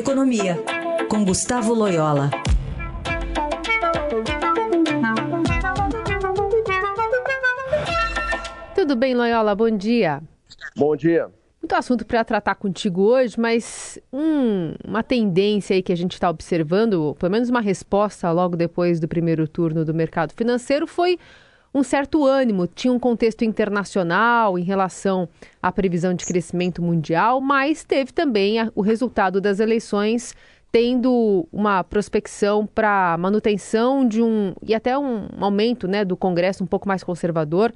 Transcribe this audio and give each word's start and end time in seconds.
Economia, 0.00 0.56
com 1.10 1.22
Gustavo 1.26 1.74
Loyola. 1.74 2.30
Tudo 8.74 8.96
bem, 8.96 9.14
Loyola? 9.14 9.54
Bom 9.54 9.70
dia. 9.70 10.22
Bom 10.74 10.96
dia. 10.96 11.28
Muito 11.60 11.74
assunto 11.74 12.06
para 12.06 12.24
tratar 12.24 12.54
contigo 12.54 13.02
hoje, 13.02 13.38
mas 13.38 13.98
hum, 14.10 14.72
uma 14.82 15.02
tendência 15.02 15.76
aí 15.76 15.82
que 15.82 15.92
a 15.92 15.96
gente 15.96 16.14
está 16.14 16.30
observando, 16.30 17.14
pelo 17.18 17.30
menos 17.30 17.50
uma 17.50 17.60
resposta 17.60 18.32
logo 18.32 18.56
depois 18.56 19.00
do 19.00 19.06
primeiro 19.06 19.46
turno 19.46 19.84
do 19.84 19.92
mercado 19.92 20.32
financeiro, 20.32 20.86
foi 20.86 21.18
um 21.74 21.82
certo 21.82 22.24
ânimo. 22.24 22.66
Tinha 22.66 22.92
um 22.92 22.98
contexto 22.98 23.44
internacional 23.44 24.58
em 24.58 24.62
relação 24.62 25.28
à 25.62 25.70
previsão 25.70 26.14
de 26.14 26.24
crescimento 26.24 26.82
mundial, 26.82 27.40
mas 27.40 27.84
teve 27.84 28.12
também 28.12 28.58
a, 28.58 28.70
o 28.74 28.80
resultado 28.80 29.40
das 29.40 29.60
eleições 29.60 30.34
tendo 30.72 31.48
uma 31.52 31.82
prospecção 31.82 32.64
para 32.64 33.16
manutenção 33.18 34.06
de 34.06 34.22
um 34.22 34.54
e 34.62 34.72
até 34.72 34.96
um 34.96 35.26
aumento 35.40 35.88
né, 35.88 36.04
do 36.04 36.16
Congresso 36.16 36.62
um 36.62 36.66
pouco 36.66 36.86
mais 36.86 37.02
conservador 37.02 37.72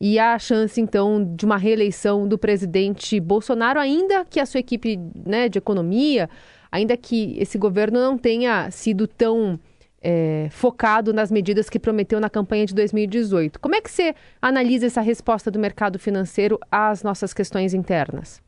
e 0.00 0.18
a 0.18 0.38
chance 0.38 0.80
então 0.80 1.34
de 1.34 1.44
uma 1.44 1.56
reeleição 1.56 2.28
do 2.28 2.38
presidente 2.38 3.18
Bolsonaro, 3.18 3.80
ainda 3.80 4.24
que 4.24 4.38
a 4.38 4.46
sua 4.46 4.60
equipe 4.60 4.98
né, 5.26 5.48
de 5.48 5.58
economia, 5.58 6.30
ainda 6.70 6.96
que 6.96 7.36
esse 7.38 7.58
governo 7.58 7.98
não 7.98 8.16
tenha 8.16 8.70
sido 8.70 9.08
tão 9.08 9.58
é, 10.00 10.48
focado 10.50 11.12
nas 11.12 11.30
medidas 11.30 11.68
que 11.68 11.78
prometeu 11.78 12.20
na 12.20 12.30
campanha 12.30 12.66
de 12.66 12.74
2018. 12.74 13.58
Como 13.60 13.74
é 13.74 13.80
que 13.80 13.90
você 13.90 14.14
analisa 14.40 14.86
essa 14.86 15.00
resposta 15.00 15.50
do 15.50 15.58
mercado 15.58 15.98
financeiro 15.98 16.58
às 16.70 17.02
nossas 17.02 17.34
questões 17.34 17.74
internas? 17.74 18.40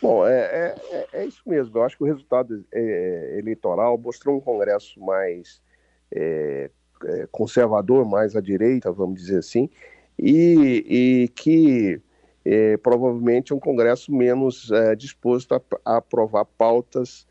Bom, 0.00 0.26
é, 0.26 0.34
é, 0.34 0.74
é, 0.90 1.08
é 1.20 1.24
isso 1.24 1.42
mesmo. 1.46 1.78
Eu 1.78 1.82
acho 1.84 1.96
que 1.96 2.02
o 2.02 2.06
resultado 2.06 2.64
é, 2.72 3.38
eleitoral 3.38 3.96
mostrou 3.96 4.36
um 4.36 4.40
Congresso 4.40 5.00
mais 5.00 5.62
é, 6.12 6.70
é, 7.04 7.28
conservador, 7.30 8.04
mais 8.04 8.36
à 8.36 8.40
direita, 8.40 8.92
vamos 8.92 9.20
dizer 9.22 9.38
assim, 9.38 9.70
e, 10.18 10.84
e 11.24 11.28
que 11.28 12.00
provavelmente 12.80 13.52
é 13.52 13.56
um 13.56 13.58
Congresso 13.58 14.14
menos 14.14 14.70
disposto 14.96 15.52
a, 15.52 15.60
a, 15.84 15.96
aprovar 15.96 16.44
pautas 16.44 17.26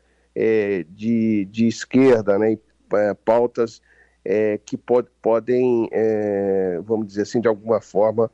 de, 0.90 1.46
de 1.46 1.66
esquerda, 1.66 2.38
né, 2.38 2.58
é, 2.94 3.14
pautas 3.14 3.80
é, 4.24 4.58
que 4.58 4.76
pod, 4.76 5.08
podem, 5.22 5.88
é, 5.92 6.80
vamos 6.82 7.06
dizer 7.06 7.22
assim, 7.22 7.40
de 7.40 7.46
alguma 7.46 7.80
forma, 7.80 8.30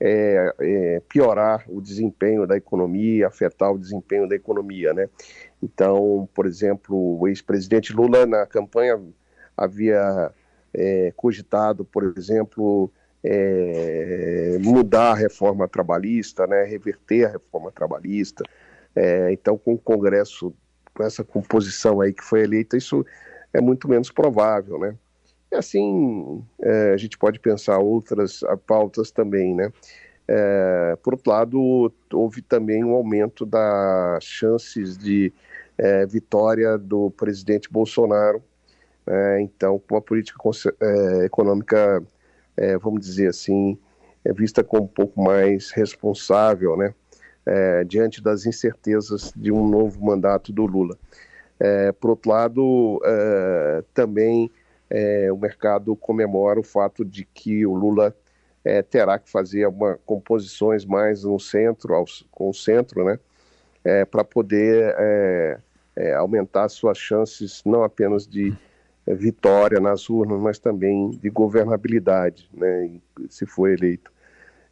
é, 0.00 0.54
é, 0.60 1.02
piorar 1.08 1.64
o 1.68 1.80
desempenho 1.80 2.46
da 2.46 2.56
economia, 2.56 3.28
afetar 3.28 3.70
o 3.72 3.78
desempenho 3.78 4.28
da 4.28 4.34
economia, 4.34 4.92
né? 4.92 5.08
Então, 5.62 6.28
por 6.34 6.46
exemplo, 6.46 7.18
o 7.20 7.28
ex-presidente 7.28 7.92
Lula 7.92 8.26
na 8.26 8.46
campanha 8.46 9.00
havia 9.56 10.32
é, 10.72 11.12
cogitado, 11.16 11.84
por 11.84 12.14
exemplo, 12.16 12.90
mudar 14.60 15.12
a 15.12 15.14
reforma 15.14 15.66
trabalhista, 15.66 16.46
né? 16.46 16.64
Reverter 16.64 17.26
a 17.26 17.32
reforma 17.32 17.72
trabalhista. 17.72 18.44
então, 19.30 19.56
com 19.56 19.74
o 19.74 19.78
Congresso 19.78 20.54
com 20.94 21.02
essa 21.02 21.24
composição 21.24 22.00
aí 22.00 22.12
que 22.12 22.22
foi 22.22 22.42
eleita, 22.42 22.76
isso 22.76 23.04
é 23.54 23.60
muito 23.60 23.88
menos 23.88 24.10
provável, 24.10 24.78
né? 24.78 24.96
E 25.50 25.56
assim, 25.56 26.44
é, 26.60 26.92
a 26.92 26.96
gente 26.96 27.16
pode 27.16 27.38
pensar 27.38 27.78
outras 27.78 28.40
pautas 28.66 29.12
também, 29.12 29.54
né? 29.54 29.72
É, 30.26 30.96
por 31.02 31.14
outro 31.14 31.30
lado, 31.30 31.92
houve 32.12 32.42
também 32.42 32.82
um 32.82 32.94
aumento 32.94 33.46
das 33.46 34.24
chances 34.24 34.98
de 34.98 35.32
é, 35.78 36.04
vitória 36.06 36.76
do 36.76 37.10
presidente 37.12 37.70
Bolsonaro. 37.70 38.42
Né? 39.06 39.42
então, 39.42 39.78
com 39.78 39.96
uma 39.96 40.00
política 40.00 40.38
é, 40.80 41.26
econômica, 41.26 42.02
é, 42.56 42.78
vamos 42.78 43.02
dizer 43.02 43.28
assim, 43.28 43.78
é 44.24 44.32
vista 44.32 44.64
como 44.64 44.84
um 44.84 44.88
pouco 44.88 45.22
mais 45.22 45.70
responsável, 45.70 46.76
né? 46.76 46.94
Diante 47.86 48.22
das 48.22 48.46
incertezas 48.46 49.30
de 49.36 49.52
um 49.52 49.68
novo 49.68 50.02
mandato 50.02 50.50
do 50.50 50.64
Lula. 50.64 50.96
É, 51.64 51.92
por 51.92 52.10
outro 52.10 52.30
lado, 52.30 53.00
é, 53.02 53.84
também 53.94 54.50
é, 54.90 55.32
o 55.32 55.36
mercado 55.38 55.96
comemora 55.96 56.60
o 56.60 56.62
fato 56.62 57.02
de 57.02 57.24
que 57.24 57.64
o 57.64 57.72
Lula 57.72 58.14
é, 58.62 58.82
terá 58.82 59.18
que 59.18 59.30
fazer 59.30 59.64
algumas 59.64 59.98
composições 60.04 60.84
mais 60.84 61.24
no 61.24 61.40
centro, 61.40 61.94
ao, 61.94 62.04
com 62.30 62.50
o 62.50 62.52
centro, 62.52 63.02
né, 63.06 63.18
é, 63.82 64.04
para 64.04 64.22
poder 64.22 64.94
é, 65.96 66.12
aumentar 66.18 66.68
suas 66.68 66.98
chances 66.98 67.62
não 67.64 67.82
apenas 67.82 68.26
de 68.26 68.54
vitória 69.06 69.80
nas 69.80 70.10
urnas, 70.10 70.38
mas 70.38 70.58
também 70.58 71.12
de 71.12 71.30
governabilidade, 71.30 72.46
né, 72.52 72.90
se 73.30 73.46
for 73.46 73.70
eleito. 73.70 74.12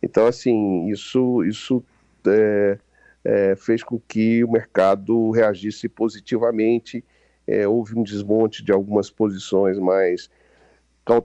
Então, 0.03 0.27
assim, 0.27 0.89
isso, 0.89 1.43
isso 1.45 1.83
é, 2.27 2.77
é, 3.25 3.55
fez 3.57 3.83
com 3.83 4.01
que 4.01 4.43
o 4.45 4.51
mercado 4.51 5.31
reagisse 5.31 5.89
positivamente. 5.89 7.05
É, 7.47 7.67
houve 7.67 7.99
um 7.99 8.03
desmonte 8.03 8.65
de 8.65 8.73
algumas 8.73 9.11
posições 9.11 9.79
mais 9.79 10.31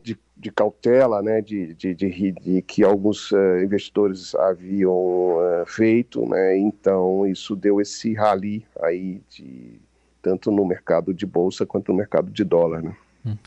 de, 0.02 0.18
de 0.35 0.52
cautela, 0.52 1.22
né, 1.22 1.41
de, 1.41 1.74
de, 1.75 1.94
de, 1.94 2.62
que 2.63 2.84
alguns 2.84 3.31
uh, 3.31 3.59
investidores 3.63 4.34
haviam 4.35 4.91
uh, 4.91 5.66
feito, 5.68 6.28
né, 6.28 6.58
então 6.58 7.28
isso 7.28 7.56
deu 7.56 7.80
esse 7.80 8.14
rally 8.14 8.66
aí, 8.81 9.22
de, 9.29 9.79
tanto 10.22 10.52
no 10.52 10.66
mercado 10.66 11.14
de 11.14 11.25
bolsa 11.25 11.66
quanto 11.66 11.91
no 11.91 11.97
mercado 11.97 12.31
de 12.31 12.44
dólar. 12.44 12.81
Né. 12.81 12.96
Hum. 13.25 13.38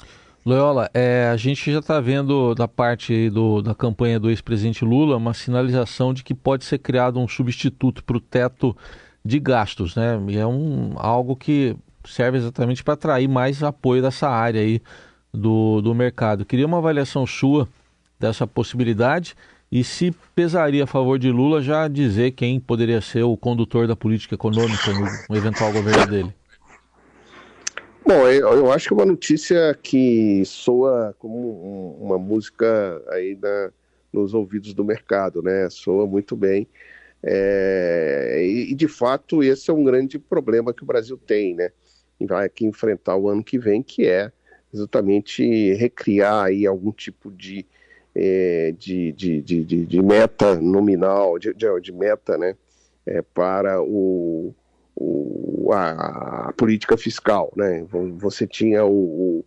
Loyola, 0.45 0.91
é, 0.95 1.29
a 1.31 1.37
gente 1.37 1.71
já 1.71 1.81
está 1.81 2.01
vendo 2.01 2.55
da 2.55 2.67
parte 2.67 3.29
do, 3.29 3.61
da 3.61 3.75
campanha 3.75 4.19
do 4.19 4.31
ex-presidente 4.31 4.85
Lula 4.85 5.17
uma 5.17 5.35
sinalização 5.35 6.15
de 6.15 6.25
que 6.25 6.35
pode 6.35 6.65
ser 6.65 6.79
criado 6.79 7.21
um 7.21 7.29
substituto 7.29 8.03
para 8.03 8.17
o 8.17 8.21
teto 8.21 8.75
de 9.23 9.39
gastos, 9.39 9.95
né? 9.95 10.19
E 10.29 10.39
é 10.39 10.47
um, 10.47 10.95
algo 10.97 11.37
que 11.37 11.77
serve 12.05 12.39
exatamente 12.39 12.83
para 12.83 12.95
atrair 12.95 13.29
mais 13.29 13.63
apoio 13.63 14.01
dessa 14.01 14.31
área 14.31 14.63
aí 14.63 14.81
do, 15.33 15.83
do 15.83 15.95
mercado. 15.95 16.47
Queria 16.47 16.67
uma 16.67 16.79
avaliação 16.79 17.27
sua 17.27 17.69
dessa 18.19 18.47
possibilidade 18.47 19.35
e 19.71 19.85
se 19.85 20.11
pesaria 20.35 20.85
a 20.85 20.87
favor 20.87 21.19
de 21.19 21.31
Lula 21.31 21.63
já 21.63 21.87
dizer 21.87 22.33
quem 22.33 22.59
poderia 22.59 23.03
ser 23.03 23.23
o 23.23 23.37
condutor 23.37 23.87
da 23.87 23.95
política 23.95 24.35
econômica 24.35 24.93
no, 24.93 25.07
no 25.29 25.37
eventual 25.37 25.71
governo 25.71 26.07
dele. 26.07 26.40
Bom, 28.13 28.27
eu, 28.27 28.73
acho 28.73 28.89
que 28.89 28.93
é 28.93 28.97
uma 28.97 29.07
notícia 29.07 29.73
que 29.81 30.45
soa 30.45 31.15
como 31.17 31.97
uma 32.01 32.19
música 32.19 33.01
aí 33.07 33.39
na, 33.41 33.71
nos 34.13 34.35
ouvidos 34.35 34.75
do 34.75 34.85
mercado, 34.85 35.41
né? 35.41 35.71
Soa 35.71 36.09
muito 36.09 36.35
bem. 36.35 36.67
É, 37.23 38.45
e, 38.45 38.75
de 38.75 38.89
fato, 38.89 39.45
esse 39.45 39.71
é 39.71 39.73
um 39.73 39.85
grande 39.85 40.19
problema 40.19 40.75
que 40.75 40.83
o 40.83 40.87
Brasil 40.87 41.17
tem, 41.17 41.55
né? 41.55 41.71
E 42.19 42.27
vai 42.27 42.47
aqui 42.47 42.67
enfrentar 42.67 43.15
o 43.15 43.29
ano 43.29 43.45
que 43.45 43.61
vem, 43.61 43.81
que 43.81 44.05
é 44.05 44.33
exatamente 44.75 45.73
recriar 45.75 46.47
aí 46.47 46.67
algum 46.67 46.91
tipo 46.91 47.31
de, 47.31 47.65
é, 48.13 48.75
de, 48.77 49.13
de, 49.13 49.41
de, 49.41 49.87
de, 49.87 50.03
meta 50.03 50.57
nominal, 50.57 51.39
de, 51.39 51.55
de, 51.55 51.93
meta, 51.93 52.37
né? 52.37 52.57
É, 53.07 53.23
para 53.23 53.81
o, 53.81 54.53
o, 54.95 55.71
a, 55.73 56.49
a, 56.49 56.53
política 56.53 56.97
fiscal. 56.97 57.53
Né? 57.57 57.87
Você 58.19 58.47
tinha 58.47 58.85
o, 58.85 59.45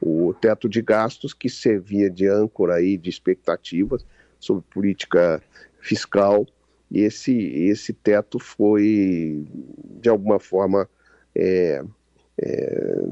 o, 0.00 0.28
o, 0.28 0.34
teto 0.34 0.68
de 0.68 0.80
gastos 0.82 1.34
que 1.34 1.48
servia 1.48 2.10
de 2.10 2.28
âncora 2.28 2.74
aí 2.74 2.96
de 2.96 3.10
expectativas 3.10 4.04
sobre 4.38 4.64
política 4.70 5.42
fiscal 5.80 6.46
e 6.90 7.00
esse, 7.00 7.36
esse 7.68 7.92
teto 7.92 8.38
foi, 8.38 9.44
de 10.00 10.08
alguma 10.08 10.38
forma, 10.38 10.88
é, 11.34 11.82
é, 12.40 13.04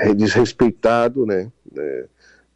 é, 0.00 0.14
desrespeitado, 0.14 1.24
né? 1.24 1.50
É, 1.76 2.06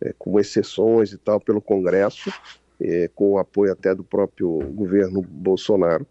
é, 0.03 0.15
com 0.19 0.41
exceções 0.41 1.13
e 1.13 1.19
tal, 1.19 1.39
pelo 1.39 1.61
Congresso, 1.61 2.33
é, 2.81 3.09
com 3.15 3.33
o 3.33 3.39
apoio 3.39 3.73
até 3.73 3.95
do 3.95 4.03
próprio 4.03 4.59
governo 4.73 5.21
Bolsonaro. 5.21 6.07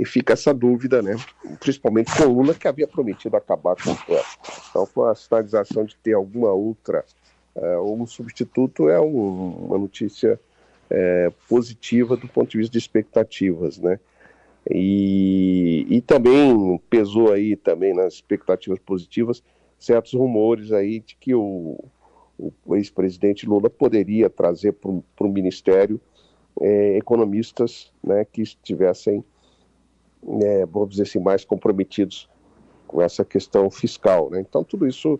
E 0.00 0.04
fica 0.06 0.32
essa 0.32 0.54
dúvida, 0.54 1.02
né? 1.02 1.14
principalmente 1.58 2.10
com 2.16 2.24
Lula, 2.24 2.54
que 2.54 2.66
havia 2.66 2.88
prometido 2.88 3.36
acabar 3.36 3.76
com 3.76 3.94
teto. 3.94 4.38
Então, 4.70 4.86
com 4.86 5.04
a 5.04 5.14
sinalização 5.14 5.84
de 5.84 5.94
ter 5.96 6.14
alguma 6.14 6.50
outra, 6.52 7.04
uh, 7.54 7.82
um 7.82 8.06
substituto, 8.06 8.88
é 8.88 8.98
um, 8.98 9.66
uma 9.66 9.76
notícia 9.76 10.40
é, 10.88 11.30
positiva 11.46 12.16
do 12.16 12.26
ponto 12.26 12.50
de 12.50 12.56
vista 12.56 12.72
de 12.72 12.78
expectativas. 12.78 13.76
Né? 13.76 14.00
E, 14.70 15.86
e 15.90 16.00
também 16.00 16.80
pesou 16.88 17.30
aí 17.30 17.54
também 17.54 17.92
nas 17.92 18.14
expectativas 18.14 18.78
positivas 18.78 19.42
certos 19.78 20.14
rumores 20.14 20.72
aí 20.72 21.00
de 21.00 21.14
que 21.16 21.34
o, 21.34 21.78
o 22.38 22.74
ex-presidente 22.74 23.46
Lula 23.46 23.68
poderia 23.68 24.30
trazer 24.30 24.72
para 24.72 24.90
o 24.90 25.28
ministério 25.28 26.00
é, 26.58 26.96
economistas 26.96 27.92
né, 28.02 28.24
que 28.24 28.40
estivessem 28.40 29.22
é, 30.42 30.66
vamos 30.66 30.90
dizer 30.90 31.02
assim, 31.04 31.18
mais 31.18 31.44
comprometidos 31.44 32.28
com 32.86 33.00
essa 33.00 33.24
questão 33.24 33.70
fiscal. 33.70 34.30
Né? 34.30 34.40
Então, 34.40 34.64
tudo 34.64 34.86
isso 34.86 35.18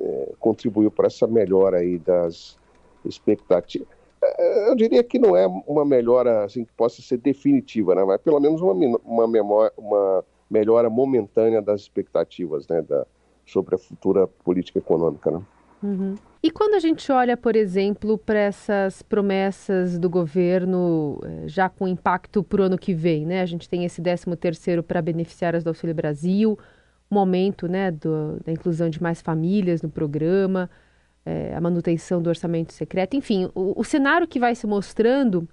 é, 0.00 0.32
contribuiu 0.38 0.90
para 0.90 1.06
essa 1.06 1.26
melhora 1.26 1.78
aí 1.78 1.98
das 1.98 2.58
expectativas. 3.04 3.88
É, 4.22 4.70
eu 4.70 4.76
diria 4.76 5.02
que 5.02 5.18
não 5.18 5.36
é 5.36 5.46
uma 5.66 5.84
melhora 5.84 6.44
assim, 6.44 6.64
que 6.64 6.72
possa 6.72 7.02
ser 7.02 7.18
definitiva, 7.18 7.94
né? 7.94 8.04
mas 8.04 8.20
pelo 8.20 8.40
menos 8.40 8.60
uma, 8.60 8.72
uma, 9.04 9.26
memória, 9.26 9.72
uma 9.76 10.24
melhora 10.48 10.88
momentânea 10.88 11.60
das 11.60 11.82
expectativas 11.82 12.68
né? 12.68 12.82
da, 12.82 13.06
sobre 13.44 13.74
a 13.74 13.78
futura 13.78 14.26
política 14.26 14.78
econômica. 14.78 15.30
Né? 15.30 15.42
Uhum. 15.82 16.14
E 16.42 16.50
quando 16.50 16.74
a 16.74 16.80
gente 16.80 17.10
olha, 17.12 17.36
por 17.36 17.54
exemplo, 17.54 18.18
para 18.18 18.38
essas 18.38 19.00
promessas 19.00 19.96
do 19.96 20.10
governo 20.10 21.20
eh, 21.24 21.46
já 21.46 21.68
com 21.68 21.86
impacto 21.86 22.42
para 22.42 22.62
o 22.62 22.64
ano 22.64 22.76
que 22.76 22.92
vem, 22.92 23.24
né? 23.24 23.42
A 23.42 23.46
gente 23.46 23.68
tem 23.68 23.84
esse 23.84 24.02
13 24.02 24.36
terceiro 24.36 24.82
para 24.82 25.00
beneficiárias 25.00 25.62
do 25.62 25.68
Auxílio 25.68 25.94
Brasil, 25.94 26.58
aumento 27.10 27.68
né, 27.68 27.90
do, 27.90 28.40
da 28.44 28.52
inclusão 28.52 28.88
de 28.88 29.02
mais 29.02 29.20
famílias 29.20 29.82
no 29.82 29.90
programa, 29.90 30.70
é, 31.24 31.54
a 31.54 31.60
manutenção 31.60 32.20
do 32.20 32.28
orçamento 32.28 32.72
secreto, 32.72 33.14
enfim, 33.14 33.50
o, 33.54 33.80
o 33.80 33.84
cenário 33.84 34.26
que 34.26 34.40
vai 34.40 34.54
se 34.54 34.66
mostrando 34.66 35.48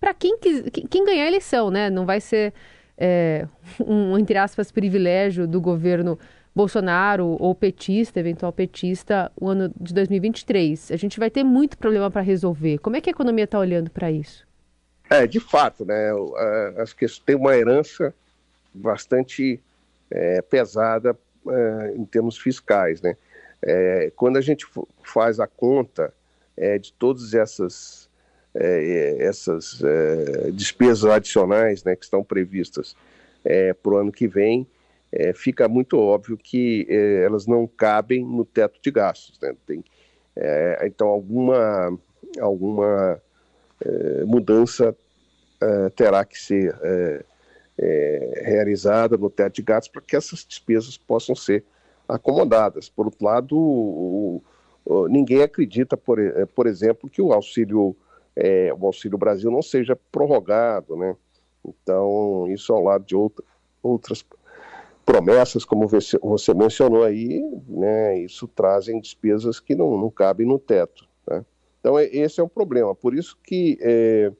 para 0.00 0.12
quem, 0.12 0.38
quem 0.38 1.04
ganhar 1.04 1.24
a 1.24 1.28
eleição, 1.28 1.70
né? 1.70 1.90
Não 1.90 2.04
vai 2.04 2.20
ser 2.20 2.52
é, 2.96 3.46
um, 3.86 4.18
entre 4.18 4.36
aspas, 4.36 4.70
privilégio 4.70 5.46
do 5.46 5.60
governo 5.60 6.18
Bolsonaro 6.58 7.36
ou 7.38 7.54
petista, 7.54 8.18
eventual 8.18 8.52
petista, 8.52 9.30
o 9.36 9.48
ano 9.48 9.72
de 9.80 9.94
2023. 9.94 10.90
A 10.90 10.96
gente 10.96 11.16
vai 11.16 11.30
ter 11.30 11.44
muito 11.44 11.78
problema 11.78 12.10
para 12.10 12.20
resolver. 12.20 12.78
Como 12.78 12.96
é 12.96 13.00
que 13.00 13.08
a 13.08 13.12
economia 13.12 13.44
está 13.44 13.60
olhando 13.60 13.92
para 13.92 14.10
isso? 14.10 14.44
É, 15.08 15.24
de 15.24 15.38
fato, 15.38 15.84
né? 15.84 16.10
Tem 17.24 17.36
uma 17.36 17.56
herança 17.56 18.12
bastante 18.74 19.60
é, 20.10 20.42
pesada 20.42 21.16
é, 21.48 21.94
em 21.94 22.04
termos 22.04 22.36
fiscais, 22.36 23.00
né? 23.02 23.16
É, 23.62 24.10
quando 24.16 24.36
a 24.36 24.40
gente 24.40 24.66
faz 25.04 25.38
a 25.38 25.46
conta 25.46 26.12
é, 26.56 26.76
de 26.76 26.92
todas 26.92 27.34
essas 27.34 28.10
é, 28.52 29.18
essas 29.20 29.80
é, 29.84 30.50
despesas 30.50 31.04
adicionais, 31.04 31.84
né, 31.84 31.94
que 31.94 32.04
estão 32.04 32.24
previstas 32.24 32.96
para 33.80 33.92
o 33.92 33.96
ano 33.96 34.10
que 34.10 34.26
vem, 34.26 34.66
é, 35.10 35.32
fica 35.32 35.68
muito 35.68 35.98
óbvio 35.98 36.36
que 36.36 36.86
é, 36.88 37.24
elas 37.24 37.46
não 37.46 37.66
cabem 37.66 38.24
no 38.24 38.44
teto 38.44 38.78
de 38.82 38.90
gastos. 38.90 39.38
Né? 39.40 39.54
Tem, 39.66 39.82
é, 40.36 40.86
então, 40.86 41.08
alguma, 41.08 41.98
alguma 42.40 43.20
é, 43.84 44.24
mudança 44.24 44.94
é, 45.60 45.90
terá 45.90 46.24
que 46.24 46.38
ser 46.38 46.76
é, 47.80 48.42
realizada 48.44 49.16
no 49.16 49.30
teto 49.30 49.54
de 49.54 49.62
gastos 49.62 49.90
para 49.90 50.02
que 50.02 50.16
essas 50.16 50.44
despesas 50.44 50.96
possam 50.96 51.34
ser 51.34 51.64
acomodadas. 52.06 52.88
Por 52.88 53.06
outro 53.06 53.24
lado, 53.24 53.56
o, 53.56 54.42
o, 54.84 55.08
ninguém 55.08 55.42
acredita, 55.42 55.96
por, 55.96 56.18
por 56.54 56.66
exemplo, 56.66 57.08
que 57.08 57.20
o 57.20 57.32
auxílio, 57.32 57.96
o 58.78 58.86
auxílio 58.86 59.18
Brasil 59.18 59.50
não 59.50 59.62
seja 59.62 59.98
prorrogado. 60.10 60.96
Né? 60.96 61.16
Então, 61.64 62.46
isso 62.48 62.72
ao 62.72 62.82
lado 62.82 63.04
de 63.04 63.14
outra, 63.14 63.44
outras 63.82 64.24
promessas, 65.08 65.64
como 65.64 65.88
você 65.88 66.52
mencionou 66.52 67.02
aí, 67.02 67.42
né, 67.66 68.18
isso 68.18 68.46
trazem 68.46 69.00
despesas 69.00 69.58
que 69.58 69.74
não, 69.74 69.96
não 69.96 70.10
cabem 70.10 70.46
no 70.46 70.58
teto. 70.58 71.08
Né? 71.26 71.42
Então, 71.80 71.98
é, 71.98 72.04
esse 72.04 72.38
é 72.40 72.42
o 72.42 72.48
problema. 72.48 72.94
Por 72.94 73.14
isso 73.14 73.34
que 73.42 73.78
é, 73.80 74.30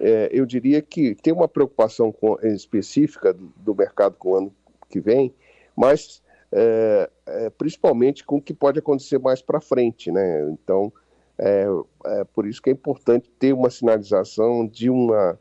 é, 0.00 0.28
eu 0.32 0.44
diria 0.44 0.82
que 0.82 1.14
tem 1.14 1.32
uma 1.32 1.46
preocupação 1.46 2.10
com, 2.10 2.36
específica 2.42 3.32
do, 3.32 3.52
do, 3.56 3.72
mercado 3.72 4.16
com 4.18 4.30
o 4.30 4.34
ano 4.34 4.54
que 4.88 4.98
vem, 4.98 5.32
mas 5.76 6.20
é, 6.50 7.08
é, 7.24 7.50
principalmente 7.50 8.24
com 8.24 8.38
o 8.38 8.42
que 8.42 8.52
pode 8.52 8.80
acontecer 8.80 9.20
mais 9.20 9.40
para 9.40 9.60
frente. 9.60 10.10
Né? 10.10 10.50
Então, 10.50 10.92
é, 11.38 11.66
é, 12.04 12.24
por 12.24 12.48
isso 12.48 12.60
que 12.60 12.68
é 12.68 12.72
importante 12.72 13.30
ter 13.38 13.52
uma 13.52 13.70
sinalização 13.70 14.66
de 14.66 14.90
uma, 14.90 15.38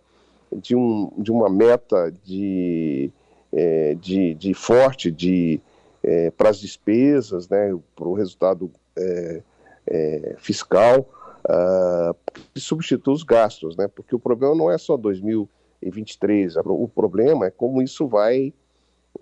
de 0.54 0.76
um, 0.76 1.12
de 1.18 1.32
uma 1.32 1.50
meta 1.50 2.14
de 2.24 3.12
é, 3.56 3.96
de, 3.96 4.34
de 4.36 4.54
forte 4.54 5.10
de, 5.10 5.62
é, 6.04 6.30
para 6.30 6.50
as 6.50 6.60
despesas, 6.60 7.48
né, 7.48 7.74
para 7.96 8.08
o 8.08 8.14
resultado 8.14 8.70
é, 8.98 9.42
é 9.88 10.36
fiscal, 10.38 11.10
uh, 11.46 12.16
que 12.54 12.60
substitua 12.60 13.14
os 13.14 13.24
gastos, 13.24 13.78
né, 13.78 13.88
porque 13.88 14.14
o 14.14 14.20
problema 14.20 14.54
não 14.54 14.70
é 14.70 14.78
só 14.78 14.98
2023, 14.98 16.58
o 16.58 16.88
problema 16.88 17.46
é 17.46 17.52
como 17.52 17.82
isso 17.82 18.08
vai 18.08 18.54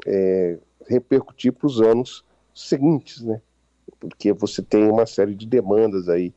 é, 0.06 0.58
repercutir 0.88 1.54
para 1.54 1.68
os 1.68 1.80
anos 1.80 2.26
seguintes, 2.56 3.22
né, 3.22 3.40
porque 4.00 4.34
você 4.34 4.64
tem 4.64 4.90
uma 4.90 5.06
série 5.06 5.36
de 5.36 5.46
demandas 5.46 6.10
aí, 6.10 6.34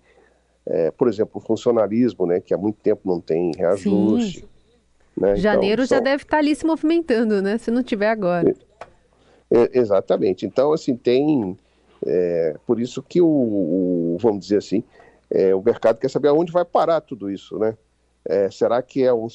por 0.98 1.06
exemplo, 1.06 1.40
o 1.40 1.40
funcionalismo, 1.40 2.26
né, 2.26 2.40
que 2.40 2.52
há 2.52 2.58
muito 2.58 2.81
tempo 2.81 3.02
não 3.04 3.20
tem 3.20 3.52
reajuste. 3.56 4.40
Sim 4.40 4.56
né? 5.17 5.37
Janeiro 5.37 5.83
então, 5.83 5.97
já 5.97 6.01
deve 6.01 6.23
estar 6.23 6.39
ali 6.39 6.55
se 6.55 6.67
movimentando, 6.67 7.41
né? 7.41 7.59
Se 7.59 7.71
não 7.71 7.83
tiver 7.83 8.11
agora. 8.11 8.55
É, 9.51 9.63
é, 9.63 9.79
exatamente. 9.79 10.45
Então, 10.45 10.73
assim, 10.73 10.97
tem. 10.97 11.57
É, 12.05 12.57
por 12.67 12.79
isso 12.79 13.03
que 13.03 13.21
o, 13.23 13.27
o, 13.27 14.19
vamos 14.21 14.41
dizer 14.41 14.59
assim, 14.59 14.85
é, 15.31 15.55
o 15.55 15.63
mercado 15.63 15.99
quer 15.99 16.11
saber 16.11 16.29
aonde 16.29 16.53
vai 16.53 16.65
parar 16.65 17.01
tudo 17.01 17.31
isso, 17.31 17.59
né? 17.59 17.77
É, 18.25 18.51
será 18.51 18.83
que 18.83 19.03
é 19.03 19.13
um, 19.13 19.27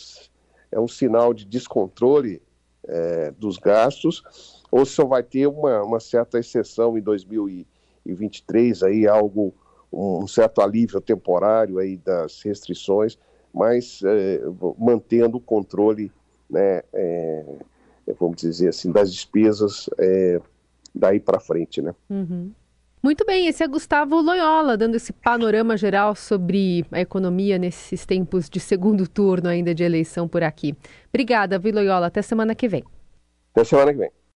é 0.71 0.79
um 0.79 0.87
sinal 0.87 1.33
de 1.33 1.45
descontrole 1.45 2.41
é, 2.87 3.31
dos 3.31 3.57
gastos 3.57 4.61
ou 4.71 4.85
só 4.85 5.05
vai 5.05 5.23
ter 5.23 5.47
uma, 5.47 5.81
uma 5.83 5.99
certa 5.99 6.39
exceção 6.39 6.97
em 6.97 7.01
2023 7.01 8.83
aí 8.83 9.07
algo 9.07 9.53
um 9.91 10.25
certo 10.27 10.61
alívio 10.61 11.01
temporário 11.01 11.77
aí 11.77 11.97
das 11.97 12.41
restrições 12.41 13.17
mas 13.53 14.01
é, 14.03 14.41
mantendo 14.77 15.37
o 15.37 15.41
controle, 15.41 16.11
né, 16.49 16.81
é, 16.93 17.45
vamos 18.19 18.37
dizer 18.37 18.69
assim, 18.69 18.91
das 18.91 19.11
despesas 19.11 19.89
é, 19.97 20.39
daí 20.93 21.19
para 21.19 21.39
frente, 21.39 21.81
né? 21.81 21.93
Uhum. 22.09 22.51
Muito 23.03 23.25
bem, 23.25 23.47
esse 23.47 23.63
é 23.63 23.67
Gustavo 23.67 24.21
Loyola, 24.21 24.77
dando 24.77 24.95
esse 24.95 25.11
panorama 25.11 25.75
geral 25.75 26.15
sobre 26.15 26.85
a 26.91 27.01
economia 27.01 27.57
nesses 27.57 28.05
tempos 28.05 28.47
de 28.47 28.59
segundo 28.59 29.07
turno 29.07 29.49
ainda 29.49 29.73
de 29.73 29.83
eleição 29.83 30.27
por 30.27 30.43
aqui. 30.43 30.75
Obrigada, 31.09 31.57
Vi 31.57 31.71
Loyola. 31.71 32.07
Até 32.07 32.21
semana 32.21 32.53
que 32.53 32.67
vem. 32.67 32.83
Até 33.53 33.63
semana 33.63 33.91
que 33.91 33.97
vem. 33.97 34.11